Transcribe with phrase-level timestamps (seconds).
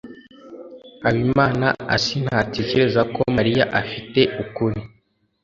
[1.03, 4.79] Habimanaasi ntatekereza ko Mariya afite ukuri.